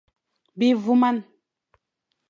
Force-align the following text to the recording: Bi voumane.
Bi 0.57 0.67
voumane. 0.83 1.21